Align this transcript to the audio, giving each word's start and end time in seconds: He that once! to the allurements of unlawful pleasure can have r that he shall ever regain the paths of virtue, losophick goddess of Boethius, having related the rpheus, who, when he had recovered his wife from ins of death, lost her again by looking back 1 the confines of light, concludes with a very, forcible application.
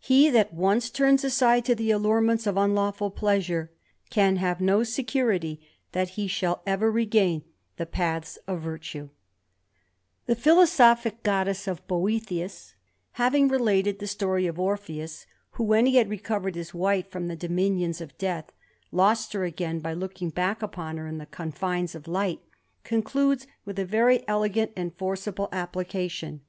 He 0.00 0.30
that 0.30 0.54
once! 0.54 0.88
to 0.88 1.04
the 1.18 1.90
allurements 1.90 2.46
of 2.46 2.56
unlawful 2.56 3.10
pleasure 3.10 3.70
can 4.08 4.36
have 4.36 4.62
r 4.66 4.84
that 5.92 6.08
he 6.12 6.26
shall 6.26 6.62
ever 6.66 6.90
regain 6.90 7.42
the 7.76 7.84
paths 7.84 8.38
of 8.46 8.62
virtue, 8.62 9.10
losophick 10.26 11.22
goddess 11.22 11.68
of 11.68 11.86
Boethius, 11.86 12.74
having 13.20 13.48
related 13.48 13.98
the 13.98 14.06
rpheus, 14.06 15.26
who, 15.50 15.64
when 15.64 15.84
he 15.84 15.96
had 15.96 16.08
recovered 16.08 16.54
his 16.54 16.72
wife 16.72 17.08
from 17.10 17.28
ins 17.30 18.00
of 18.00 18.16
death, 18.16 18.50
lost 18.90 19.34
her 19.34 19.44
again 19.44 19.80
by 19.80 19.92
looking 19.92 20.30
back 20.30 20.62
1 20.62 21.18
the 21.18 21.26
confines 21.26 21.94
of 21.94 22.08
light, 22.08 22.40
concludes 22.82 23.46
with 23.66 23.78
a 23.78 23.84
very, 23.84 24.24
forcible 24.96 25.50
application. 25.52 26.40